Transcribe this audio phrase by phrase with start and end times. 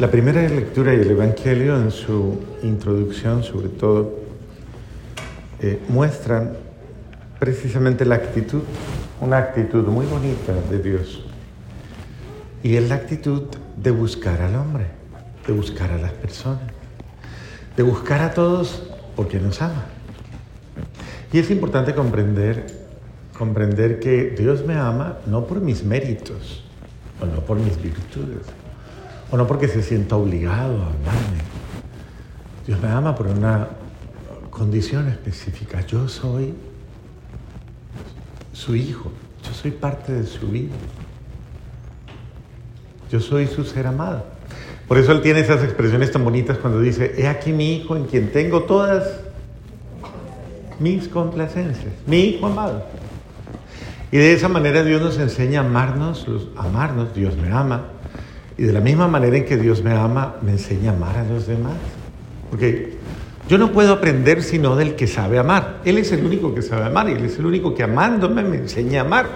[0.00, 4.14] La primera lectura y el Evangelio en su introducción, sobre todo,
[5.60, 6.54] eh, muestran
[7.38, 8.62] precisamente la actitud,
[9.20, 11.22] una actitud muy bonita de Dios.
[12.62, 13.42] Y es la actitud
[13.76, 14.86] de buscar al hombre,
[15.46, 16.72] de buscar a las personas,
[17.76, 18.82] de buscar a todos
[19.14, 19.84] porque nos ama.
[21.30, 22.64] Y es importante comprender,
[23.36, 26.64] comprender que Dios me ama no por mis méritos
[27.20, 28.46] o no por mis virtudes
[29.30, 31.40] o no porque se sienta obligado a amarme.
[32.66, 33.68] Dios me ama por una
[34.50, 35.84] condición específica.
[35.86, 36.54] Yo soy
[38.52, 39.10] su hijo,
[39.42, 40.74] yo soy parte de su vida.
[43.10, 44.24] Yo soy su ser amado.
[44.86, 48.04] Por eso él tiene esas expresiones tan bonitas cuando dice, he aquí mi hijo en
[48.04, 49.20] quien tengo todas
[50.78, 52.84] mis complacencias, mi hijo amado.
[54.12, 56.26] Y de esa manera Dios nos enseña a amarnos,
[56.56, 57.84] amarnos, Dios me ama.
[58.60, 61.24] Y de la misma manera en que Dios me ama, me enseña a amar a
[61.24, 61.72] los demás.
[62.50, 62.92] Porque
[63.48, 65.78] yo no puedo aprender sino del que sabe amar.
[65.86, 68.58] Él es el único que sabe amar y Él es el único que amándome me
[68.58, 69.30] enseña a amar.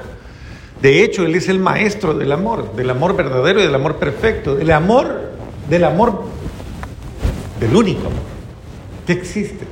[0.82, 4.56] De hecho, Él es el maestro del amor, del amor verdadero y del amor perfecto,
[4.56, 5.30] del amor,
[5.70, 6.24] del amor,
[7.60, 8.20] del único amor
[9.06, 9.64] que existe.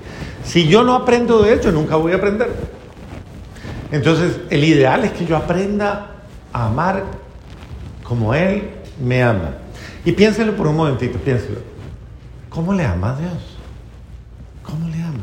[0.47, 2.49] Si yo no aprendo de Él, yo nunca voy a aprender.
[3.91, 6.23] Entonces, el ideal es que yo aprenda
[6.55, 7.05] a amar
[8.03, 9.55] como Él me ama.
[10.05, 11.61] Y piénselo por un momentito, piénselo.
[12.49, 13.59] ¿Cómo le ama a Dios?
[14.63, 15.23] ¿Cómo le ama?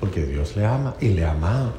[0.00, 1.72] Porque Dios le ama y le ha amado.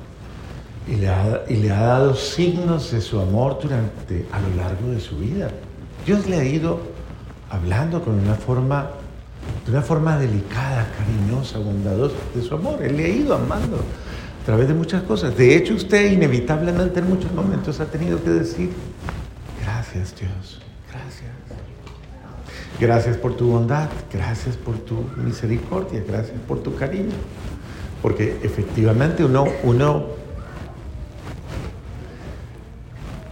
[0.87, 4.89] Y le ha, y le ha dado signos de su amor durante, a lo largo
[4.91, 5.49] de su vida.
[6.05, 6.79] Dios le ha ido
[7.49, 8.89] hablando con una forma,
[9.65, 12.81] de una forma delicada, cariñosa, bondadosa de su amor.
[12.81, 15.35] Él le ha ido amando a través de muchas cosas.
[15.35, 18.71] De hecho, usted inevitablemente en muchos momentos ha tenido que decir,
[19.97, 20.59] gracias Dios,
[20.91, 21.31] gracias.
[22.79, 27.15] Gracias por tu bondad, gracias por tu misericordia, gracias por tu cariño.
[28.01, 30.05] Porque efectivamente uno, uno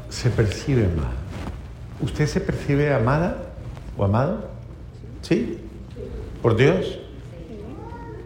[0.09, 1.13] se percibe amado.
[2.01, 3.37] ¿Usted se percibe amada
[3.95, 4.49] o amado?
[5.21, 5.59] ¿Sí?
[6.41, 6.97] ¿Por Dios?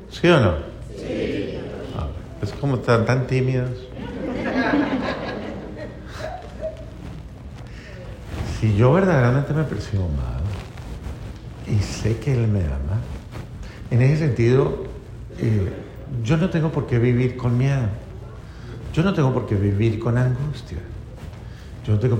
[0.09, 0.53] ¿Sí o no?
[0.95, 1.57] Sí.
[1.97, 2.07] Ah,
[2.41, 3.88] es como están tan tímidos.
[8.59, 10.43] Si yo verdaderamente me percibo amado,
[11.65, 12.99] y sé que Él me ama,
[13.89, 14.83] en ese sentido,
[15.37, 15.71] eh,
[16.23, 17.87] yo no tengo por qué vivir con miedo.
[18.93, 20.79] Yo no tengo por qué vivir con angustia.
[21.85, 22.19] Yo no tengo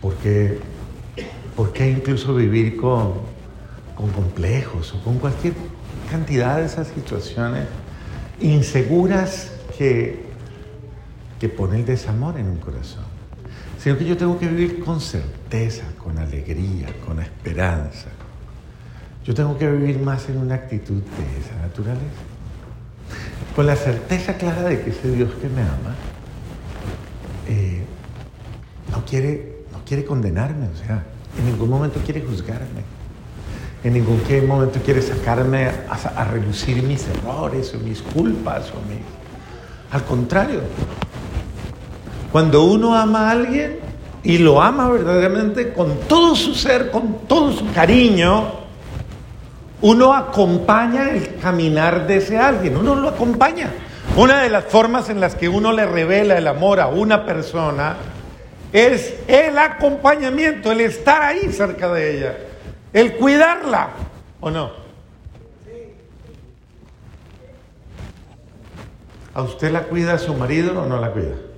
[0.00, 0.60] por qué,
[1.56, 3.14] por qué incluso vivir con,
[3.96, 5.54] con complejos o con cualquier
[6.10, 7.66] cantidad de esas situaciones
[8.40, 10.26] inseguras que,
[11.40, 13.09] que pone el desamor en un corazón.
[13.82, 18.08] Sino que yo tengo que vivir con certeza, con alegría, con esperanza,
[19.24, 22.04] yo tengo que vivir más en una actitud de esa naturaleza.
[23.56, 25.94] Con la certeza clara de que ese Dios que me ama
[27.48, 27.84] eh,
[28.90, 31.04] no, quiere, no quiere condenarme, o sea,
[31.38, 32.82] en ningún momento quiere juzgarme.
[33.82, 38.70] En ningún momento quiere sacarme a, reducir mis errores o mis culpas.
[38.70, 39.00] O mis...
[39.90, 40.60] Al contrario,
[42.32, 43.78] cuando uno ama a alguien
[44.22, 48.60] y lo ama verdaderamente con todo su ser, con todo su cariño,
[49.82, 53.70] uno acompaña el caminar de ese alguien, uno lo acompaña.
[54.16, 57.96] Una de las formas en las que uno le revela el amor a una persona
[58.72, 62.36] es el acompañamiento, el estar ahí cerca de ella,
[62.92, 63.90] el cuidarla,
[64.40, 64.70] ¿o no?
[69.32, 71.49] ¿A usted la cuida su marido o no la cuida?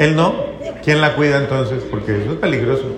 [0.00, 0.32] ¿Él no?
[0.82, 1.84] ¿Quién la cuida entonces?
[1.90, 2.96] Porque eso es peligroso.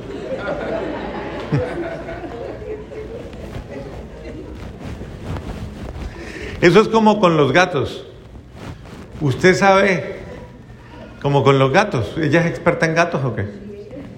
[6.60, 8.06] Eso es como con los gatos.
[9.20, 10.20] Usted sabe,
[11.20, 12.16] como con los gatos.
[12.16, 13.46] ¿Ella es experta en gatos o qué?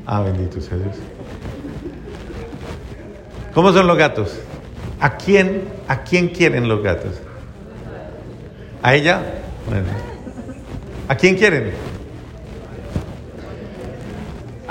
[0.04, 0.96] Ah, bendito sea Dios.
[3.54, 4.38] ¿Cómo son los gatos?
[5.00, 7.12] ¿A quién, a quién quieren los gatos?
[8.82, 9.22] ¿A ella?
[11.08, 11.93] ¿A quién quieren?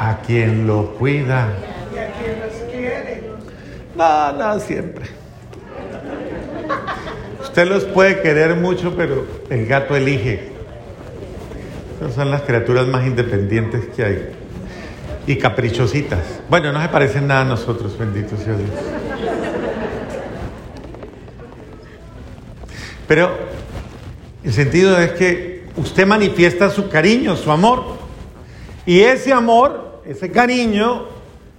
[0.03, 1.47] A quien lo cuida.
[1.95, 3.23] ¿Y a quién los quiere?
[3.95, 5.05] No, no, siempre.
[7.41, 10.51] Usted los puede querer mucho, pero el gato elige.
[12.01, 14.29] Esas son las criaturas más independientes que hay.
[15.25, 16.41] Y caprichositas.
[16.49, 18.71] Bueno, no se parecen nada a nosotros, bendito sea Dios.
[23.07, 23.37] Pero
[24.43, 27.85] el sentido es que usted manifiesta su cariño, su amor.
[28.85, 31.07] Y ese amor, ese cariño,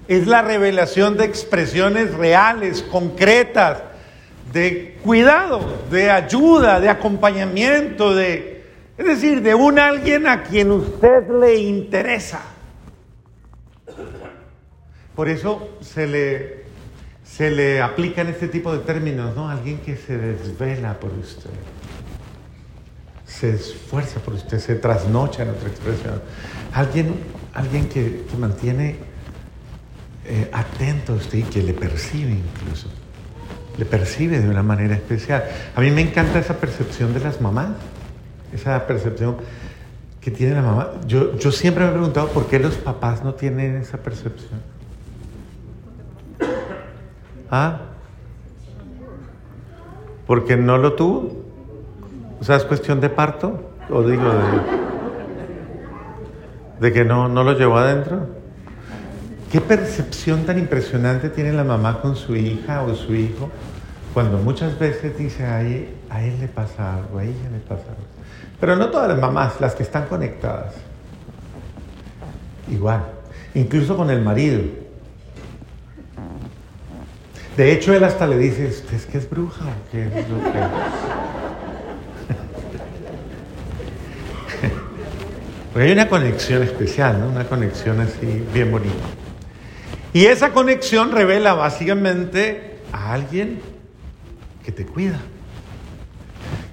[0.08, 3.82] es la revelación de expresiones reales, concretas,
[4.52, 5.60] de cuidado,
[5.90, 8.64] de ayuda, de acompañamiento, de,
[8.96, 12.42] es decir, de un alguien a quien usted le interesa.
[15.16, 16.64] Por eso se le,
[17.24, 19.48] se le aplican este tipo de términos, ¿no?
[19.48, 21.50] Alguien que se desvela por usted,
[23.24, 26.20] se esfuerza por usted, se trasnocha en otra expresión.
[26.72, 27.14] Alguien,
[27.54, 28.96] alguien que, mantiene
[30.26, 32.88] eh, atento a usted y que le percibe incluso.
[33.78, 35.44] Le percibe de una manera especial.
[35.74, 37.70] A mí me encanta esa percepción de las mamás,
[38.52, 39.36] esa percepción
[40.20, 40.90] que tiene la mamá.
[41.06, 44.60] Yo, yo siempre me he preguntado por qué los papás no tienen esa percepción.
[47.50, 47.80] ¿Ah?
[50.26, 51.44] ¿Porque no lo tuvo?
[52.40, 54.83] O sea, es cuestión de parto, o digo de,
[56.80, 58.26] de que no, no lo llevó adentro.
[59.50, 63.50] ¿Qué percepción tan impresionante tiene la mamá con su hija o su hijo
[64.12, 67.84] cuando muchas veces dice a él, a él le pasa algo, a ella le pasa
[67.88, 68.02] algo?
[68.58, 70.74] Pero no todas las mamás, las que están conectadas.
[72.70, 73.04] Igual,
[73.54, 74.60] incluso con el marido.
[77.56, 80.42] De hecho, él hasta le dice, ¿usted es que es bruja o qué es lo
[80.42, 81.43] que...?
[85.74, 87.28] Porque hay una conexión especial, ¿no?
[87.28, 88.94] Una conexión así bien bonita.
[90.14, 93.60] Y esa conexión revela básicamente a alguien
[94.64, 95.20] que te cuida.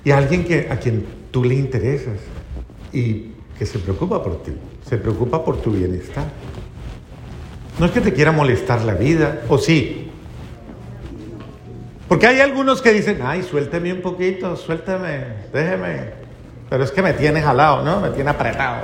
[0.05, 2.19] Y a alguien que, a quien tú le interesas.
[2.93, 4.53] Y que se preocupa por ti.
[4.87, 6.25] Se preocupa por tu bienestar.
[7.77, 10.11] No es que te quiera molestar la vida, o sí,
[12.11, 16.20] porque hay algunos que dicen, ay, suélteme un poquito, suélteme, déjeme.
[16.71, 17.99] Pero es que me tiene jalado, ¿no?
[17.99, 18.83] Me tiene apretado.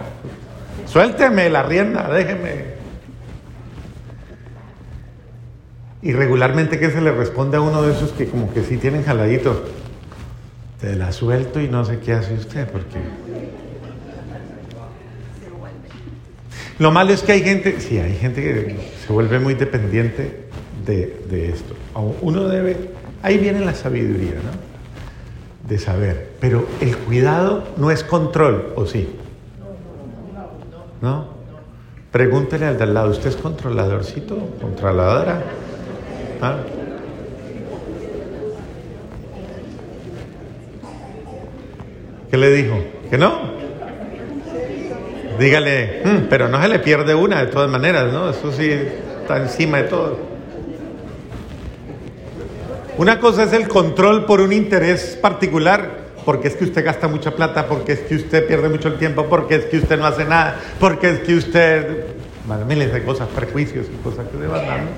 [0.88, 2.76] Suélteme la rienda, déjeme.
[6.02, 9.06] Y regularmente, ¿qué se le responde a uno de esos que como que sí tienen
[9.06, 9.64] jaladito?
[10.82, 13.00] Te la suelto y no sé qué hace usted, porque...
[16.80, 20.50] Lo malo es que hay gente, sí, hay gente que se vuelve muy dependiente
[20.86, 21.74] de, de esto.
[22.22, 24.67] Uno debe Ahí viene la sabiduría, ¿no?
[25.68, 26.32] De saber.
[26.40, 29.10] Pero el cuidado no es control, ¿o sí?
[31.02, 31.28] ¿No?
[32.12, 34.38] Pregúntele al de al lado, ¿usted es controladorcito?
[34.62, 35.44] ¿Controladora?
[36.42, 36.58] ¿Ah?
[42.32, 42.78] ¿Qué le dijo?
[43.10, 43.58] ¿Que no?
[45.40, 48.30] Dígale, mm, pero no se le pierde una de todas maneras, ¿no?
[48.30, 48.70] Eso sí
[49.22, 50.27] está encima de todo.
[52.98, 57.36] Una cosa es el control por un interés particular, porque es que usted gasta mucha
[57.36, 60.26] plata, porque es que usted pierde mucho el tiempo, porque es que usted no hace
[60.26, 62.06] nada, porque es que usted...
[62.68, 64.92] Miles de cosas, prejuicios y cosas que se van dando.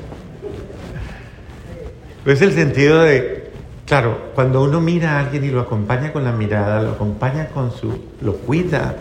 [2.26, 3.52] Es el sentido de,
[3.86, 7.72] claro, cuando uno mira a alguien y lo acompaña con la mirada, lo acompaña con
[7.72, 8.96] su, lo cuida,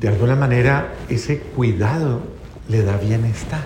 [0.00, 2.20] de alguna manera ese cuidado
[2.68, 3.62] le da bienestar.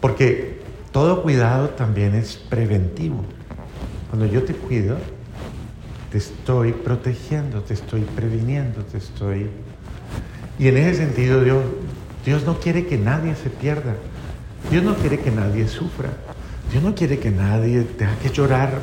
[0.00, 0.60] Porque
[0.92, 3.24] todo cuidado también es preventivo.
[4.10, 4.96] Cuando yo te cuido,
[6.10, 9.50] te estoy protegiendo, te estoy previniendo, te estoy...
[10.58, 11.62] Y en ese sentido Dios,
[12.24, 13.94] Dios no quiere que nadie se pierda,
[14.70, 16.10] Dios no quiere que nadie sufra,
[16.72, 18.80] Dios no quiere que nadie tenga que llorar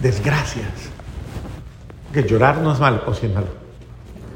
[0.00, 0.72] desgracias.
[2.12, 3.48] Que llorar no es malo, o si es malo.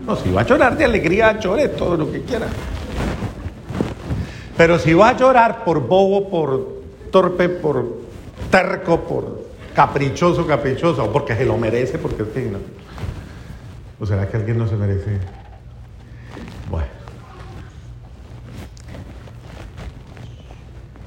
[0.06, 2.46] No, si va a llorar de alegría, llore todo lo que quiera.
[4.56, 8.00] Pero si va a llorar por bobo, por torpe, por
[8.50, 9.41] terco, por
[9.74, 12.58] caprichoso, caprichoso, o porque se lo merece, porque es que no.
[13.98, 15.18] ¿O será que alguien no se merece?
[16.70, 16.86] Bueno.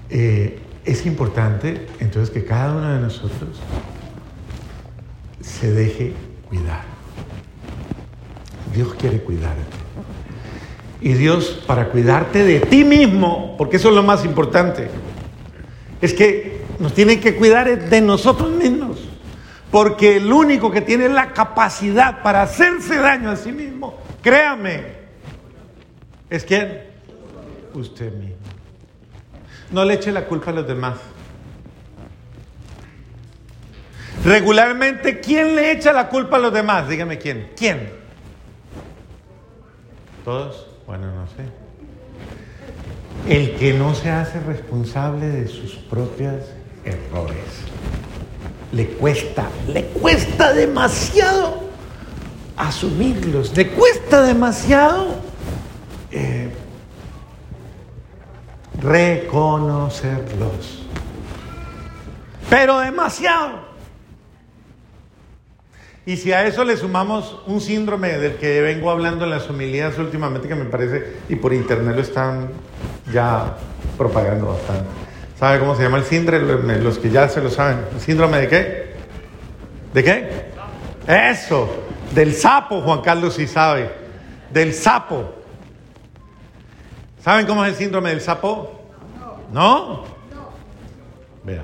[0.10, 3.60] Eh, es importante entonces que cada uno de nosotros
[5.42, 6.14] se deje
[6.48, 6.84] cuidar.
[8.74, 9.62] Dios quiere cuidarte.
[11.02, 14.90] Y Dios, para cuidarte de ti mismo, porque eso es lo más importante,
[16.02, 19.00] es que nos tiene que cuidar de nosotros mismos.
[19.72, 24.84] Porque el único que tiene la capacidad para hacerse daño a sí mismo, créame,
[26.30, 26.84] es quién?
[27.74, 28.36] Usted mismo.
[29.72, 30.98] No le eche la culpa a los demás.
[34.24, 36.88] Regularmente, ¿quién le echa la culpa a los demás?
[36.88, 37.52] Dígame quién.
[37.56, 37.92] ¿Quién?
[40.24, 40.68] ¿Todos?
[40.88, 41.44] Bueno, no sé.
[43.28, 46.44] El que no se hace responsable de sus propios
[46.86, 47.38] errores.
[48.72, 51.66] Le cuesta, le cuesta demasiado
[52.58, 55.16] asumirlos, le cuesta demasiado
[56.12, 56.50] eh,
[58.82, 60.84] reconocerlos.
[62.50, 63.66] Pero demasiado.
[66.06, 69.98] Y si a eso le sumamos un síndrome del que vengo hablando en las homilías
[69.98, 72.52] últimamente, que me parece, y por internet lo están
[73.12, 73.58] ya
[73.98, 75.05] propagando bastante.
[75.40, 76.80] ¿Sabe cómo se llama el síndrome?
[76.80, 77.80] Los que ya se lo saben.
[77.94, 78.96] ¿El síndrome de qué?
[79.94, 80.46] ¿De qué?
[81.08, 81.70] Eso,
[82.14, 83.90] del sapo, Juan Carlos sí sabe.
[84.52, 85.34] Del sapo.
[87.22, 88.82] ¿Saben cómo es el síndrome del sapo?
[89.52, 90.06] ¿No?
[91.44, 91.64] Vea.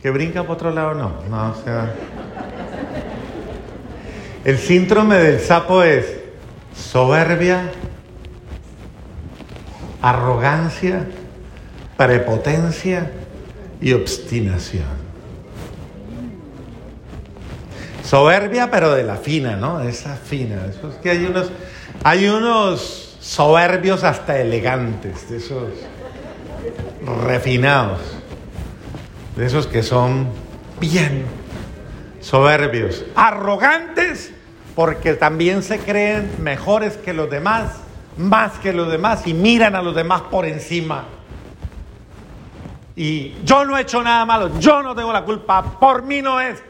[0.00, 0.94] ¿Que brinca por otro lado?
[0.94, 1.92] No, no, o sea.
[4.44, 6.20] El síndrome del sapo es
[6.74, 7.70] soberbia,
[10.00, 11.04] arrogancia,
[11.96, 13.10] prepotencia
[13.80, 15.06] y obstinación.
[18.04, 19.80] Soberbia, pero de la fina, ¿no?
[19.80, 20.66] Esa fina.
[20.66, 21.50] Es que hay unos,
[22.04, 25.70] hay unos soberbios hasta elegantes, de esos
[27.24, 28.00] refinados,
[29.36, 30.28] de esos que son
[30.80, 31.24] bien
[32.20, 34.32] soberbios, arrogantes
[34.76, 37.72] porque también se creen mejores que los demás,
[38.18, 41.06] más que los demás y miran a los demás por encima.
[42.96, 46.40] Y yo no he hecho nada malo, yo no tengo la culpa, por mí no
[46.40, 46.62] es.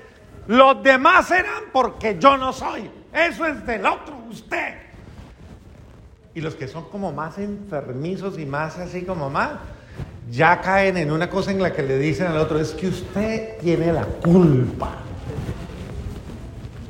[0.49, 2.91] Los demás serán porque yo no soy.
[3.13, 4.75] Eso es del otro, usted.
[6.35, 9.53] Y los que son como más enfermizos y más así como más,
[10.31, 13.59] ya caen en una cosa en la que le dicen al otro, es que usted
[13.61, 15.07] tiene la culpa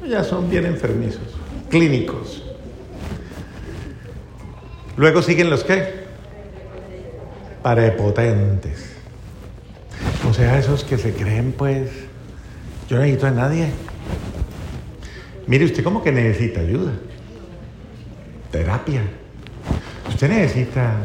[0.09, 1.23] ya son bien enfermizos,
[1.69, 2.43] clínicos.
[4.97, 6.07] Luego siguen los qué?
[7.63, 8.96] Parepotentes.
[10.29, 11.91] O sea, esos que se creen, pues,
[12.89, 13.69] yo no necesito a nadie.
[15.47, 16.93] Mire, usted como que necesita ayuda,
[18.51, 19.03] terapia.
[20.09, 20.97] Usted necesita...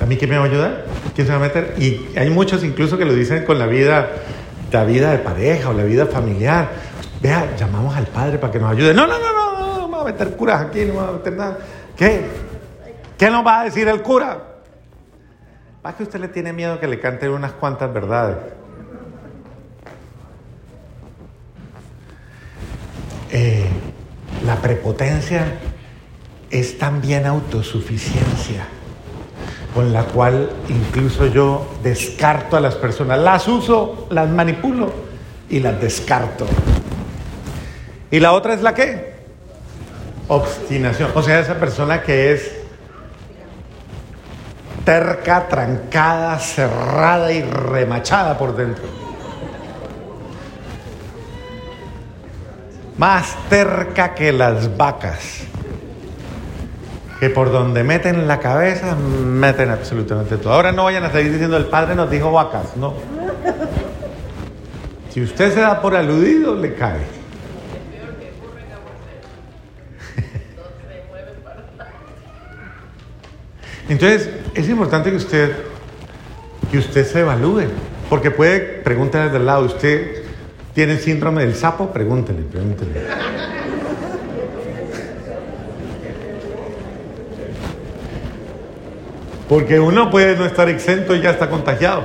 [0.00, 0.86] ¿A mí quién me va a ayudar?
[1.14, 1.74] ¿Quién se va a meter?
[1.78, 4.08] Y hay muchos incluso que lo dicen con la vida,
[4.72, 6.70] la vida de pareja o la vida familiar.
[7.20, 8.94] Vea, llamamos al padre para que nos ayude.
[8.94, 11.32] No, no, no, no, no, no vamos a meter curas aquí, no vamos a meter
[11.32, 11.58] nada.
[11.96, 12.20] ¿Qué?
[13.18, 14.55] ¿Qué nos va a decir el cura?
[15.86, 18.38] ¿Va que usted le tiene miedo que le cante unas cuantas verdades?
[23.30, 23.68] Eh,
[24.44, 25.44] la prepotencia
[26.50, 28.66] es también autosuficiencia,
[29.76, 33.20] con la cual incluso yo descarto a las personas.
[33.20, 34.92] Las uso, las manipulo
[35.48, 36.48] y las descarto.
[38.10, 39.14] Y la otra es la qué?
[40.26, 41.12] Obstinación.
[41.14, 42.55] O sea, esa persona que es
[44.86, 48.84] terca, trancada, cerrada y remachada por dentro.
[52.96, 55.40] Más terca que las vacas.
[57.18, 60.52] Que por donde meten la cabeza, meten absolutamente todo.
[60.52, 62.94] Ahora no vayan a seguir diciendo el padre nos dijo vacas, no.
[65.10, 67.00] Si usted se da por aludido, le cae.
[73.88, 75.52] Entonces, es importante que usted,
[76.70, 77.64] que usted se evalúe,
[78.08, 80.22] porque puede preguntar desde el lado, ¿usted
[80.74, 81.92] tiene síndrome del sapo?
[81.92, 83.02] Pregúntele, pregúntele.
[89.46, 92.04] Porque uno puede no estar exento y ya está contagiado.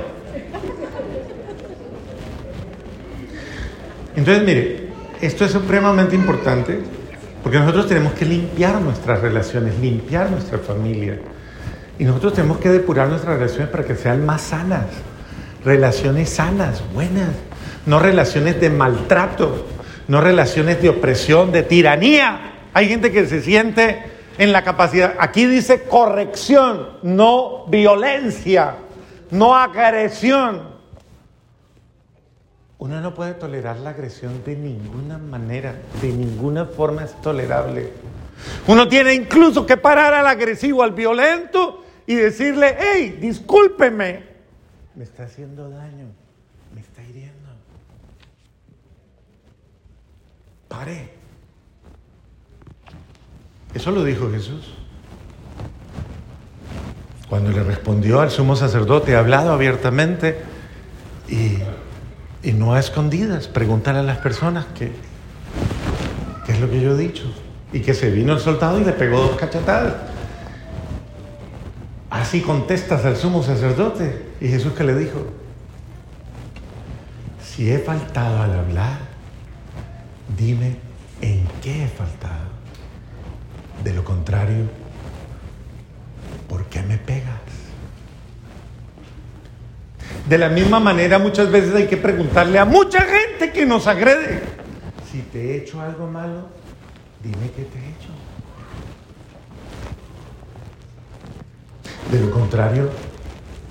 [4.14, 4.88] Entonces, mire,
[5.22, 6.80] esto es supremamente importante
[7.42, 11.18] porque nosotros tenemos que limpiar nuestras relaciones, limpiar nuestra familia.
[11.98, 14.86] Y nosotros tenemos que depurar nuestras relaciones para que sean más sanas.
[15.64, 17.30] Relaciones sanas, buenas.
[17.86, 19.66] No relaciones de maltrato,
[20.08, 22.52] no relaciones de opresión, de tiranía.
[22.74, 24.02] Hay gente que se siente
[24.38, 25.14] en la capacidad.
[25.18, 28.76] Aquí dice corrección, no violencia,
[29.30, 30.72] no agresión.
[32.78, 37.90] Uno no puede tolerar la agresión de ninguna manera, de ninguna forma es tolerable.
[38.66, 44.32] Uno tiene incluso que parar al agresivo, al violento y decirle, hey, discúlpeme,
[44.94, 46.06] me está haciendo daño,
[46.74, 47.48] me está hiriendo.
[50.68, 51.10] Pare.
[53.74, 54.74] Eso lo dijo Jesús.
[57.28, 60.38] Cuando le respondió al sumo sacerdote, ha hablado abiertamente
[61.28, 61.56] y,
[62.46, 64.92] y no a escondidas, pregúntale a las personas qué,
[66.44, 67.24] qué es lo que yo he dicho.
[67.72, 69.94] Y que se vino el soldado y le pegó dos cachetadas.
[72.10, 74.26] Así contestas al sumo sacerdote.
[74.40, 75.26] Y Jesús que le dijo,
[77.42, 78.98] si he faltado al hablar,
[80.36, 80.76] dime
[81.20, 82.50] en qué he faltado.
[83.82, 84.66] De lo contrario,
[86.48, 87.40] ¿por qué me pegas?
[90.28, 94.42] De la misma manera, muchas veces hay que preguntarle a mucha gente que nos agrede,
[95.10, 96.48] si te he hecho algo malo,
[97.22, 98.10] dime qué te he hecho.
[102.10, 102.90] De lo contrario,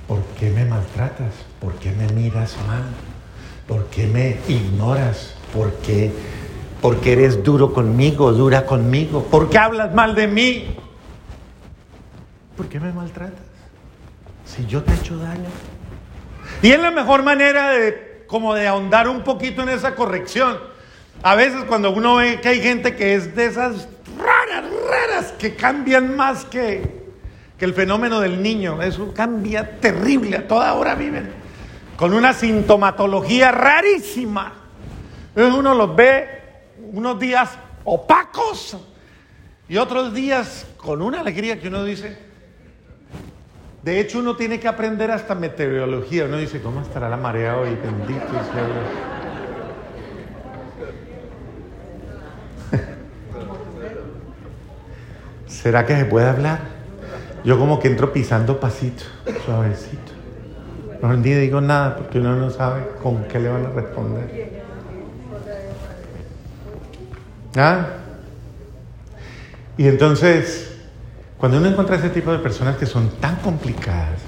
[0.08, 1.34] ¿por qué me maltratas?
[1.60, 2.84] ¿Por qué me miras mal?
[3.68, 5.36] ¿Por qué me ignoras?
[5.54, 6.12] ¿Por qué,
[6.82, 9.24] ¿Por qué eres duro conmigo, dura conmigo?
[9.26, 10.76] ¿Por qué hablas mal de mí?
[12.58, 13.40] ¿Por qué me maltratas?
[14.46, 15.50] Si yo te he hecho daño.
[16.62, 20.71] Y es la mejor manera de como de ahondar un poquito en esa corrección.
[21.24, 23.88] A veces cuando uno ve que hay gente que es de esas
[24.18, 27.06] raras, raras, que cambian más que,
[27.58, 31.42] que el fenómeno del niño, eso cambia terrible, a toda hora viven
[31.96, 34.54] con una sintomatología rarísima.
[35.36, 36.28] Entonces uno los ve
[36.92, 37.52] unos días
[37.84, 38.76] opacos
[39.70, 42.18] y otros días con una alegría que uno dice,
[43.84, 46.26] de hecho, uno tiene que aprender hasta meteorología.
[46.26, 47.76] Uno dice, ¿cómo estará la marea hoy?
[47.76, 48.26] Bendito
[55.52, 56.60] ¿Será que se puede hablar?
[57.44, 59.04] Yo como que entro pisando pasito,
[59.46, 60.14] suavecito.
[61.02, 64.62] No ni digo nada porque uno no sabe con qué le van a responder.
[67.58, 67.88] ¿Ah?
[69.78, 70.72] Y entonces
[71.38, 74.20] cuando uno encuentra ese tipo de personas que son tan complicadas,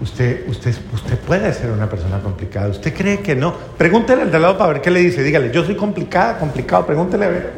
[0.00, 2.68] usted, usted, usted puede ser una persona complicada.
[2.68, 3.54] ¿Usted cree que no?
[3.76, 5.22] Pregúntele al de lado para ver qué le dice.
[5.22, 6.86] Dígale, yo soy complicada, complicado.
[6.86, 7.52] Pregúntele a ver.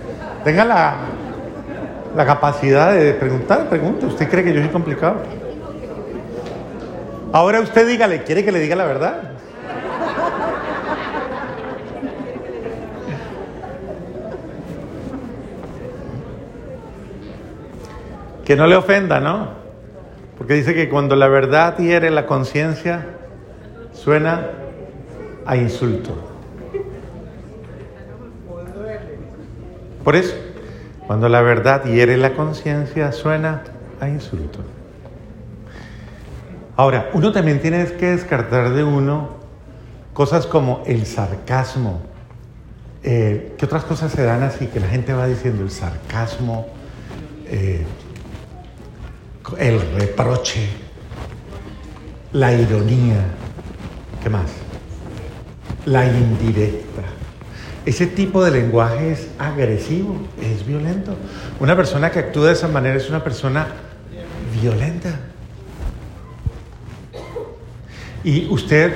[2.17, 4.07] La capacidad de preguntar, pregunte.
[4.07, 5.17] ¿Usted cree que yo soy complicado?
[7.31, 9.33] Ahora usted dígale, ¿quiere que le diga la verdad?
[18.47, 19.49] Que no le ofenda, ¿no?
[20.39, 23.05] Porque dice que cuando la verdad hiere la conciencia,
[23.93, 24.53] suena
[25.45, 26.15] a insulto.
[30.03, 30.35] Por eso,
[31.07, 33.63] cuando la verdad hiere la conciencia, suena
[34.01, 34.61] a insulto.
[36.77, 39.31] Ahora, uno también tiene que descartar de uno
[40.13, 42.01] cosas como el sarcasmo.
[43.03, 46.67] Eh, ¿Qué otras cosas se dan así que la gente va diciendo el sarcasmo?
[47.47, 47.85] Eh,
[49.59, 50.69] el reproche,
[52.33, 53.25] la ironía,
[54.23, 54.51] ¿qué más?
[55.85, 57.16] La indirecta.
[57.87, 61.17] Ese tipo de lenguaje es agresivo, es violento.
[61.61, 63.69] Una persona que actúa de esa manera es una persona
[64.61, 65.21] violenta.
[68.25, 68.93] Y usted,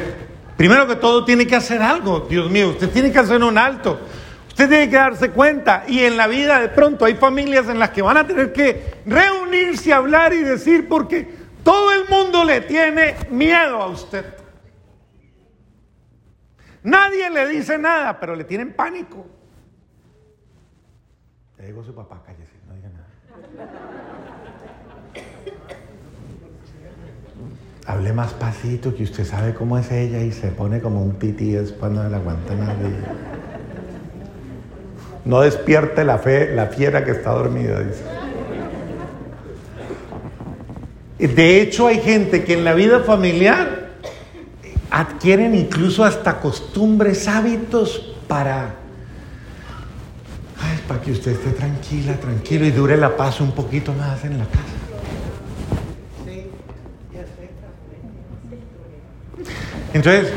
[0.57, 4.01] primero que todo, tiene que hacer algo, Dios mío, usted tiene que hacer un alto.
[4.49, 7.91] Usted tiene que darse cuenta y en la vida de pronto hay familias en las
[7.91, 11.29] que van a tener que reunirse, hablar y decir porque
[11.63, 14.40] todo el mundo le tiene miedo a usted.
[16.83, 19.27] Nadie le dice nada, pero le tienen pánico.
[21.59, 23.07] Le digo a su papá, cállese, no diga nada.
[27.87, 31.53] Hable más pasito que usted sabe cómo es ella y se pone como un tití
[31.53, 32.95] después no le aguanta nadie.
[35.25, 37.81] No despierte la fe, la fiera que está dormida.
[41.19, 43.80] De hecho, hay gente que en la vida familiar
[44.91, 48.75] adquieren incluso hasta costumbres, hábitos para,
[50.89, 54.45] para que usted esté tranquila, tranquilo y dure la paz un poquito más en la
[54.45, 54.65] casa.
[59.93, 60.33] Entonces,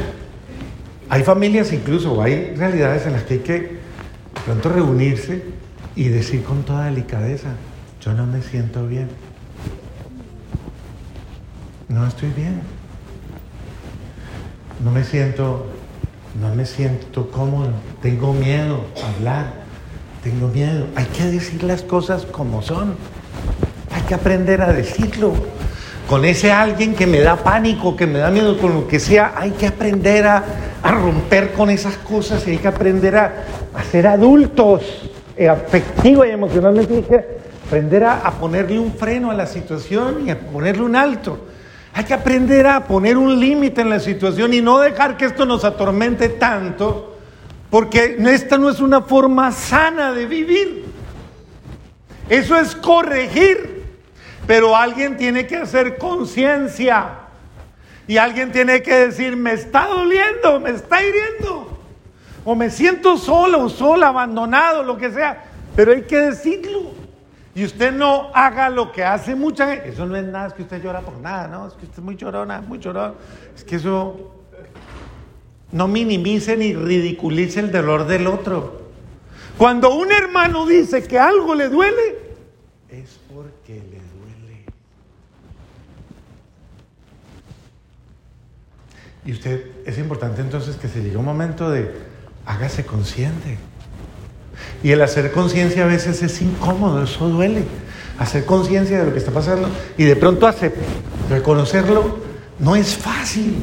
[1.10, 3.78] hay familias incluso, hay realidades en las que hay que
[4.46, 5.44] pronto reunirse
[5.96, 7.50] y decir con toda delicadeza,
[8.02, 9.10] yo no me siento bien.
[11.88, 12.83] No estoy bien.
[14.84, 15.66] No me siento,
[16.42, 17.72] no me siento cómodo.
[18.02, 19.54] Tengo miedo a hablar.
[20.24, 20.88] Tengo miedo.
[20.96, 22.96] Hay que decir las cosas como son.
[23.94, 25.34] Hay que aprender a decirlo.
[26.10, 29.34] Con ese alguien que me da pánico, que me da miedo, con lo que sea,
[29.38, 30.44] hay que aprender a,
[30.84, 33.46] romper con esas cosas y hay que aprender a,
[33.90, 35.50] ser adultos, eh,
[36.04, 37.26] y emocionalmente, hay que
[37.66, 41.53] aprender a, a, ponerle un freno a la situación y a ponerle un alto.
[41.96, 45.46] Hay que aprender a poner un límite en la situación y no dejar que esto
[45.46, 47.18] nos atormente tanto,
[47.70, 50.86] porque esta no es una forma sana de vivir.
[52.30, 53.84] Eso es corregir,
[54.48, 57.20] pero alguien tiene que hacer conciencia
[58.08, 61.80] y alguien tiene que decir, me está doliendo, me está hiriendo,
[62.44, 65.44] o me siento solo, sola, abandonado, lo que sea,
[65.76, 67.03] pero hay que decirlo
[67.56, 69.90] y usted no haga lo que hace mucha gente.
[69.90, 71.68] Eso no es nada, es que usted llora por nada, ¿no?
[71.68, 73.14] Es que usted es muy llorona, muy llorón.
[73.56, 74.32] Es que eso
[75.72, 78.82] no minimice ni ridiculice el dolor del otro.
[79.58, 82.18] Cuando un hermano dice que algo le duele,
[82.90, 84.66] es porque le duele.
[89.26, 91.94] Y usted, es importante entonces que se llegue un momento de
[92.48, 93.60] hágase consciente.
[94.84, 97.64] Y el hacer conciencia a veces es incómodo, eso duele.
[98.20, 100.74] Hacer conciencia de lo que está pasando y de pronto hacer,
[101.30, 102.20] reconocerlo
[102.60, 103.56] no es fácil.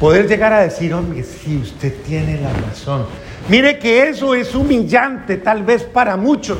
[0.00, 3.06] Poder llegar a decir, hombre, sí, usted tiene la razón.
[3.48, 6.58] Mire que eso es humillante tal vez para muchos,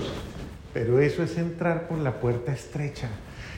[0.73, 3.09] pero eso es entrar por la puerta estrecha.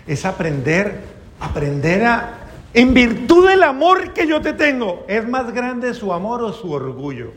[0.06, 1.00] Es aprender,
[1.38, 2.38] aprender a,
[2.72, 6.72] en virtud del amor que yo te tengo, es más grande su amor o su
[6.72, 7.32] orgullo.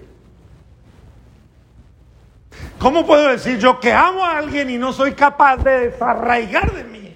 [2.84, 6.84] ¿Cómo puedo decir yo que amo a alguien y no soy capaz de desarraigar de
[6.84, 7.16] mí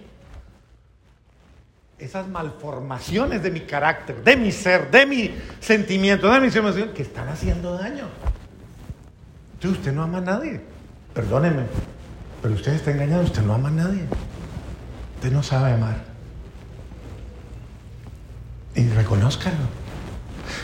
[1.99, 7.01] esas malformaciones de mi carácter, de mi ser, de mi sentimiento, de mis emociones que
[7.01, 8.05] están haciendo daño?
[9.55, 10.61] Entonces usted no ama a nadie.
[11.13, 11.63] Perdóneme,
[12.41, 14.03] pero usted está engañado, usted no ama a nadie.
[15.15, 15.97] Usted no sabe amar.
[18.73, 19.67] Y reconózcalo.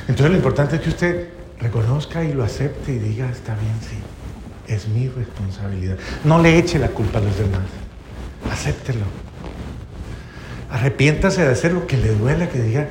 [0.08, 3.98] Entonces lo importante es que usted reconozca y lo acepte y diga, está bien, sí
[4.67, 5.97] es mi responsabilidad.
[6.23, 7.62] No le eche la culpa a los demás.
[8.52, 9.06] Acéptelo.
[10.69, 12.89] Arrepiéntase de hacer lo que le duela, que diga,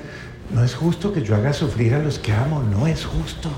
[0.52, 3.48] no es justo que yo haga sufrir a los que amo, no es justo.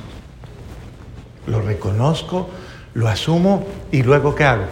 [1.47, 2.49] Lo reconozco,
[2.95, 4.65] lo asumo y luego ¿qué hago?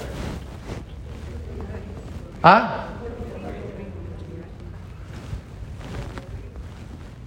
[2.42, 2.86] ¿Ah?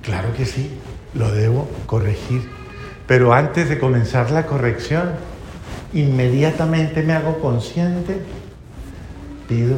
[0.02, 0.72] Claro que sí,
[1.14, 2.50] lo debo corregir.
[3.08, 5.12] Pero antes de comenzar la corrección,
[5.96, 8.22] inmediatamente me hago consciente,
[9.48, 9.78] pido,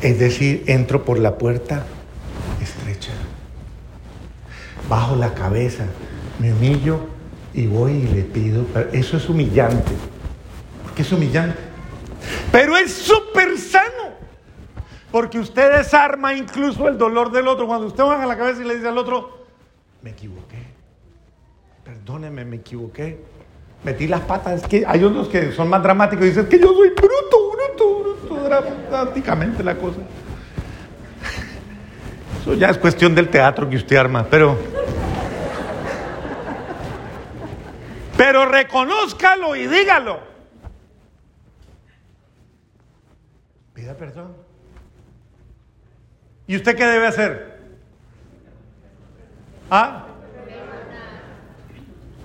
[0.00, 1.84] es decir, entro por la puerta
[2.60, 3.12] estrecha,
[4.88, 5.84] bajo la cabeza,
[6.38, 7.00] me humillo
[7.52, 9.92] y voy y le pido, eso es humillante,
[10.82, 11.58] porque es humillante,
[12.50, 14.14] pero es súper sano,
[15.12, 18.76] porque usted desarma incluso el dolor del otro, cuando usted baja la cabeza y le
[18.76, 19.44] dice al otro,
[20.00, 20.64] me equivoqué,
[21.84, 23.33] perdóneme, me equivoqué,
[23.84, 24.62] metí las patas.
[24.62, 28.00] Es que hay unos que son más dramáticos y dicen que yo soy bruto, bruto,
[28.00, 30.00] bruto, dramáticamente la cosa.
[32.40, 34.58] Eso ya es cuestión del teatro que usted arma, pero.
[38.16, 40.20] Pero reconózcalo y dígalo.
[43.74, 44.36] Pida perdón.
[46.46, 47.58] ¿Y usted qué debe hacer?
[49.70, 50.06] ¿Ah?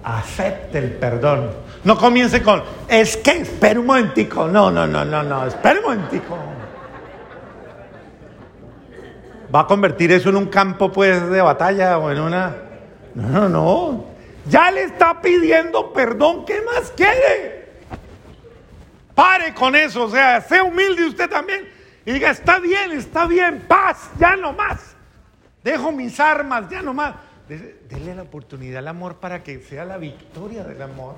[0.03, 1.51] Acepte el perdón.
[1.83, 4.47] No comience con, es que, espera un momentico.
[4.47, 6.38] No, no, no, no, no, espera un momentico.
[9.53, 12.55] ¿Va a convertir eso en un campo, pues, de batalla o en una...
[13.15, 14.05] No, no, no.
[14.47, 16.45] Ya le está pidiendo perdón.
[16.45, 17.69] ¿Qué más quiere?
[19.15, 20.03] Pare con eso.
[20.03, 21.67] O sea, sea humilde usted también.
[22.05, 23.65] Y diga, está bien, está bien.
[23.67, 24.95] Paz, ya no más.
[25.63, 27.15] Dejo mis armas, ya no más.
[27.49, 31.15] Dele la oportunidad al amor para que sea la victoria del amor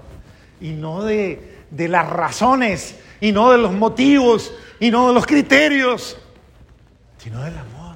[0.62, 5.26] y no de, de las razones y no de los motivos y no de los
[5.26, 6.18] criterios,
[7.18, 7.96] sino del amor.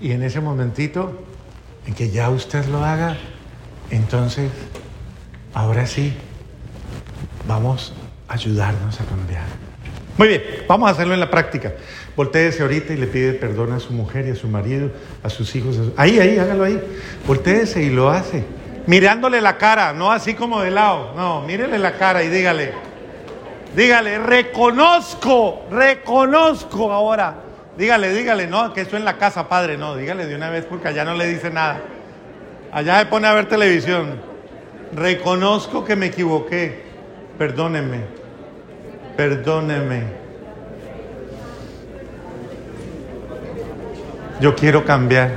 [0.00, 1.22] Y en ese momentito
[1.86, 3.16] en que ya usted lo haga,
[3.90, 4.50] entonces,
[5.52, 6.14] ahora sí,
[7.46, 7.92] vamos
[8.26, 9.61] a ayudarnos a cambiar.
[10.18, 11.72] Muy bien, vamos a hacerlo en la práctica.
[12.14, 14.90] Voltéese ahorita y le pide perdón a su mujer y a su marido,
[15.22, 15.78] a sus hijos.
[15.96, 16.80] Ahí, ahí, hágalo ahí.
[17.26, 18.44] Voltéese y lo hace.
[18.86, 21.14] Mirándole la cara, no así como de lado.
[21.16, 22.72] No, mírele la cara y dígale.
[23.74, 27.36] Dígale, reconozco, reconozco ahora.
[27.78, 30.88] Dígale, dígale, no, que eso en la casa, padre, no, dígale de una vez porque
[30.88, 31.80] allá no le dice nada.
[32.70, 34.20] Allá se pone a ver televisión.
[34.94, 36.82] Reconozco que me equivoqué.
[37.38, 38.21] Perdóneme.
[39.16, 40.04] Perdóneme.
[44.40, 45.30] Yo quiero cambiar.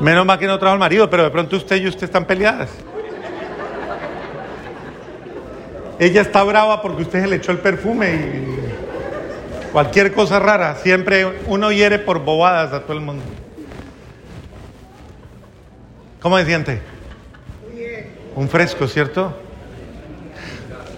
[0.00, 2.70] Menos mal que no trajo al marido, pero de pronto usted y usted están peleadas.
[5.98, 10.76] Ella está brava porque usted se le echó el perfume y cualquier cosa rara.
[10.76, 13.24] Siempre uno hiere por bobadas a todo el mundo.
[16.20, 16.80] ¿Cómo se siente?
[18.36, 19.47] Un fresco, ¿cierto?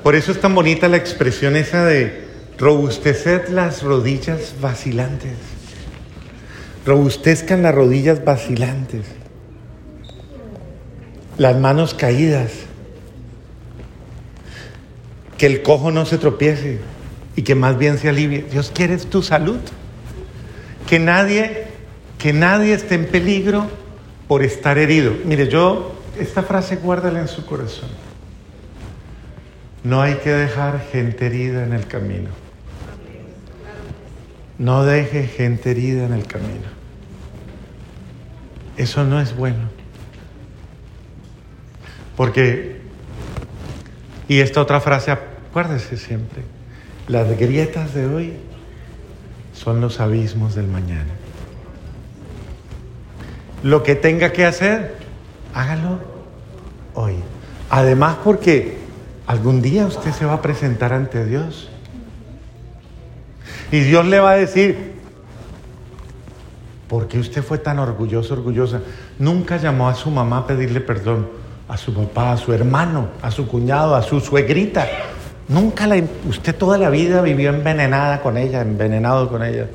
[0.03, 2.25] Por eso es tan bonita la expresión esa de
[2.59, 5.33] robusteced las rodillas vacilantes.
[6.87, 9.05] Robustezcan las rodillas vacilantes.
[11.37, 12.51] Las manos caídas
[15.37, 16.79] que el cojo no se tropiece
[17.37, 18.45] y que más bien se alivie.
[18.51, 19.59] Dios quiere tu salud.
[20.87, 21.65] Que nadie,
[22.19, 23.67] que nadie esté en peligro
[24.29, 25.13] por estar herido.
[25.25, 28.10] Mire, yo, esta frase guárdala en su corazón.
[29.83, 32.31] No hay que dejar gente herida en el camino.
[34.59, 36.69] No deje gente herida en el camino.
[38.77, 39.69] Eso no es bueno.
[42.17, 42.81] Porque,
[44.29, 45.11] y esta otra frase
[45.51, 46.43] Acuérdese siempre,
[47.09, 48.35] las grietas de hoy
[49.53, 51.11] son los abismos del mañana.
[53.65, 54.95] Lo que tenga que hacer,
[55.53, 55.99] hágalo
[56.95, 57.17] hoy.
[57.69, 58.79] Además porque
[59.31, 61.69] algún día usted se va a presentar ante Dios.
[63.71, 64.95] Y Dios le va a decir,
[66.89, 68.81] ¿por qué usted fue tan orgulloso, orgullosa?
[69.21, 71.29] Nunca llamó a su mamá a pedirle perdón,
[71.69, 74.89] a su papá, a su hermano, a su cuñado, a su suegrita.
[75.47, 76.03] Nunca la...
[76.29, 79.69] Usted toda la vida vivió envenenada con ella, envenenado con ella.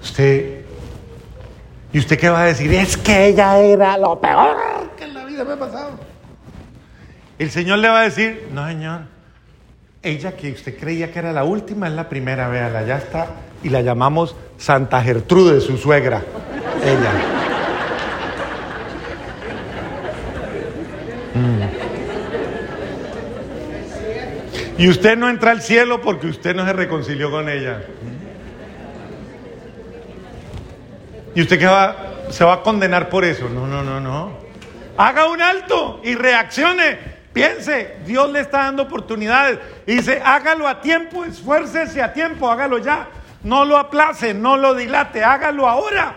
[0.00, 0.60] Usted...
[1.92, 2.72] ¿Y usted qué va a decir?
[2.72, 4.56] Es que ella era lo peor
[4.96, 6.17] que en la vida me ha pasado.
[7.38, 9.02] El Señor le va a decir, no Señor,
[10.02, 13.28] ella que usted creía que era la última es la primera, véala, ya está.
[13.62, 16.22] Y la llamamos Santa Gertrude, su suegra.
[16.84, 17.12] Ella.
[21.34, 21.62] Mm.
[24.80, 27.82] Y usted no entra al cielo porque usted no se reconcilió con ella.
[31.34, 31.96] ¿Y usted qué va?
[32.30, 33.48] ¿Se va a condenar por eso?
[33.48, 34.32] No, no, no, no.
[34.96, 37.17] Haga un alto y reaccione.
[37.38, 39.60] Piense, Dios le está dando oportunidades.
[39.86, 43.06] Y dice, hágalo a tiempo, esfuércese a tiempo, hágalo ya.
[43.44, 46.16] No lo aplace, no lo dilate, hágalo ahora.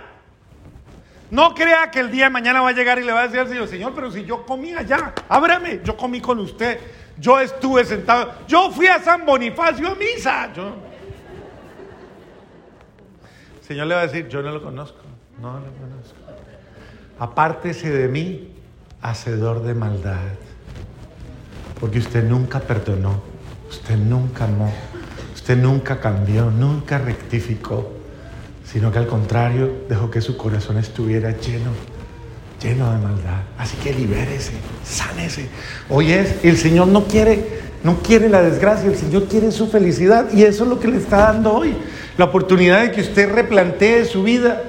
[1.29, 3.39] No crea que el día de mañana va a llegar y le va a decir
[3.39, 6.79] al Señor, Señor, pero si yo comí allá, ábrame, yo comí con usted.
[7.19, 10.51] Yo estuve sentado, yo fui a San Bonifacio a misa.
[10.55, 10.73] Yo...
[13.59, 15.01] El Señor le va a decir, yo no lo conozco,
[15.39, 16.17] no lo conozco.
[17.19, 18.55] Apártese de mí,
[19.03, 20.17] hacedor de maldad.
[21.81, 23.21] Porque usted nunca perdonó,
[23.69, 24.71] usted nunca amó,
[25.33, 27.91] usted nunca cambió, nunca rectificó,
[28.63, 31.71] sino que al contrario dejó que su corazón estuviera lleno
[32.61, 33.41] lleno de maldad.
[33.57, 35.49] Así que libérese, sánese.
[35.89, 40.31] Hoy es, el Señor no quiere, no quiere la desgracia, el Señor quiere su felicidad
[40.31, 41.75] y eso es lo que le está dando hoy.
[42.17, 44.61] La oportunidad de que usted replantee su vida.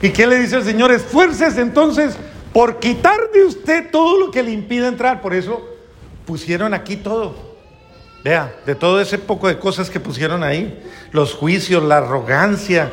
[0.00, 0.90] ¿Y qué le dice el Señor?
[0.90, 2.16] Esfuerces entonces
[2.52, 5.20] por quitar de usted todo lo que le impide entrar.
[5.20, 5.71] Por eso
[6.26, 7.52] pusieron aquí todo.
[8.24, 10.80] Vea, de todo ese poco de cosas que pusieron ahí,
[11.10, 12.92] los juicios, la arrogancia,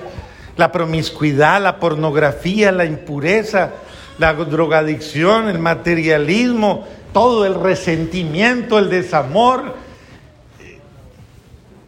[0.58, 3.72] la promiscuidad, la pornografía, la impureza,
[4.18, 9.76] la drogadicción, el materialismo, todo el resentimiento, el desamor.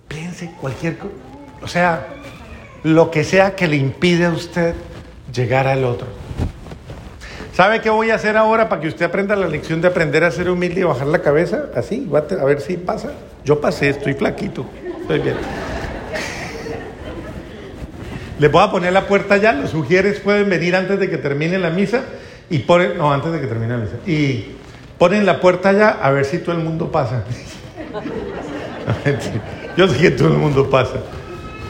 [0.08, 1.14] Piense cualquier cosa,
[1.64, 2.08] o sea,
[2.84, 4.76] lo que sea que le impide a usted
[5.34, 6.21] llegar al otro.
[7.54, 10.32] ¿Sabe qué voy a hacer ahora para que usted aprenda la lección de aprender a
[10.32, 11.66] ser humilde y bajar la cabeza?
[11.76, 13.12] Así, a ver si pasa.
[13.44, 14.66] Yo pasé, estoy flaquito,
[15.02, 15.36] estoy bien.
[18.40, 21.60] Les voy a poner la puerta ya, los sugieres pueden venir antes de que termine
[21.60, 22.04] la misa
[22.50, 24.56] y ponen, no, antes de que termine la misa, y
[24.98, 27.24] ponen la puerta ya a ver si todo el mundo pasa.
[29.78, 31.02] Yo sé que todo el mundo pasa,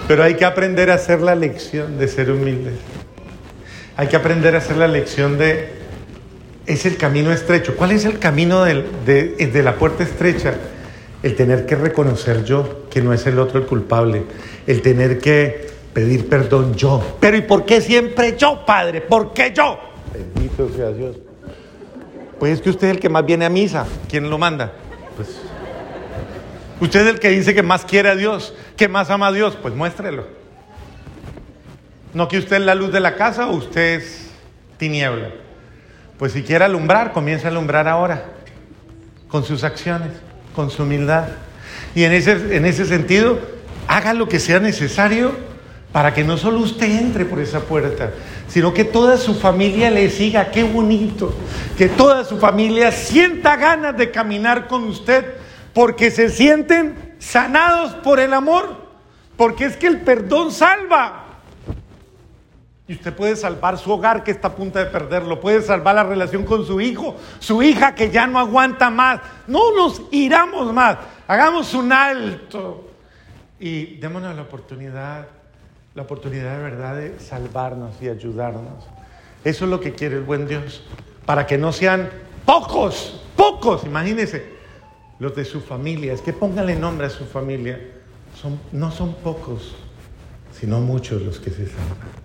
[0.07, 2.75] pero hay que aprender a hacer la lección de ser humildes.
[3.97, 5.69] Hay que aprender a hacer la lección de,
[6.65, 7.75] es el camino estrecho.
[7.75, 10.55] ¿Cuál es el camino de, de la puerta estrecha?
[11.23, 14.23] El tener que reconocer yo que no es el otro el culpable,
[14.65, 17.17] el tener que pedir perdón yo.
[17.19, 19.01] Pero ¿y por qué siempre yo, Padre?
[19.01, 19.77] ¿Por qué yo?
[20.13, 21.17] Bendito sea Dios.
[22.39, 23.85] Pues es que usted es el que más viene a misa.
[24.09, 24.71] ¿Quién lo manda?
[25.15, 25.29] Pues
[26.79, 29.57] usted es el que dice que más quiere a Dios, que más ama a Dios.
[29.61, 30.40] Pues muéstrelo.
[32.13, 34.31] No que usted es la luz de la casa o usted es
[34.77, 35.29] tiniebla.
[36.17, 38.25] Pues si quiere alumbrar, comienza a alumbrar ahora,
[39.27, 40.09] con sus acciones,
[40.55, 41.29] con su humildad.
[41.95, 43.39] Y en ese, en ese sentido,
[43.87, 45.35] haga lo que sea necesario
[45.91, 48.11] para que no solo usted entre por esa puerta,
[48.47, 51.33] sino que toda su familia le siga, qué bonito,
[51.77, 55.25] que toda su familia sienta ganas de caminar con usted
[55.73, 58.75] porque se sienten sanados por el amor,
[59.37, 61.25] porque es que el perdón salva.
[62.91, 66.03] Y usted puede salvar su hogar que está a punto de perderlo, puede salvar la
[66.03, 69.21] relación con su hijo, su hija que ya no aguanta más.
[69.47, 72.89] No nos iramos más, hagamos un alto
[73.61, 75.25] y démonos la oportunidad,
[75.95, 78.83] la oportunidad de verdad de salvarnos y ayudarnos.
[79.45, 80.83] Eso es lo que quiere el buen Dios,
[81.25, 82.09] para que no sean
[82.45, 84.51] pocos, pocos, imagínense,
[85.17, 87.79] los de su familia, es que pónganle nombre a su familia,
[88.35, 89.77] son, no son pocos,
[90.59, 92.21] sino muchos los que se salvan.